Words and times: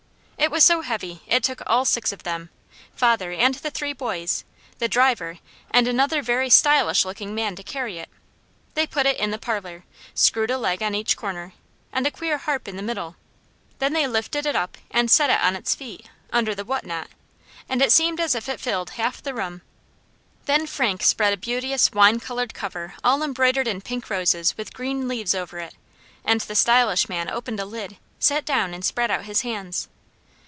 It 0.41 0.49
was 0.49 0.63
so 0.65 0.81
heavy 0.81 1.21
it 1.27 1.43
took 1.43 1.61
all 1.67 1.85
six 1.85 2.11
of 2.11 2.23
them, 2.23 2.49
father 2.95 3.31
and 3.31 3.53
the 3.55 3.69
three 3.69 3.93
boys, 3.93 4.43
the 4.79 4.87
driver 4.87 5.37
and 5.69 5.87
another 5.87 6.23
very 6.23 6.49
stylish 6.49 7.05
looking 7.05 7.35
man 7.35 7.55
to 7.57 7.63
carry 7.63 7.99
it. 7.99 8.09
They 8.73 8.87
put 8.87 9.05
it 9.05 9.17
in 9.19 9.29
the 9.29 9.37
parlour, 9.37 9.83
screwed 10.15 10.49
a 10.49 10.57
leg 10.57 10.81
on 10.81 10.95
each 10.95 11.15
corner, 11.15 11.53
and 11.93 12.07
a 12.07 12.11
queer 12.11 12.39
harp 12.39 12.67
in 12.67 12.75
the 12.75 12.81
middle, 12.81 13.17
then 13.77 13.93
they 13.93 14.07
lifted 14.07 14.47
it 14.47 14.55
up 14.55 14.79
and 14.89 15.11
set 15.11 15.29
it 15.29 15.39
on 15.41 15.55
its 15.55 15.75
feet, 15.75 16.09
under 16.33 16.55
the 16.55 16.65
whatnot, 16.65 17.09
and 17.69 17.79
it 17.79 17.91
seemed 17.91 18.19
as 18.19 18.33
if 18.33 18.49
it 18.49 18.59
filled 18.59 18.89
half 18.97 19.21
the 19.21 19.35
room. 19.35 19.61
Then 20.47 20.65
Frank 20.65 21.03
spread 21.03 21.33
a 21.33 21.37
beauteous 21.37 21.91
wine 21.91 22.19
coloured 22.19 22.55
cover 22.55 22.95
all 23.03 23.21
embroidered 23.21 23.67
in 23.67 23.79
pink 23.79 24.09
roses 24.09 24.57
with 24.57 24.73
green 24.73 25.07
leaves 25.07 25.35
over 25.35 25.59
it, 25.59 25.75
and 26.25 26.41
the 26.41 26.55
stylish 26.55 27.07
man 27.07 27.29
opened 27.29 27.59
a 27.59 27.65
lid, 27.65 27.97
sat 28.17 28.43
down 28.43 28.73
and 28.73 28.83
spread 28.83 29.11
out 29.11 29.25
his 29.25 29.41
hands. 29.41 29.87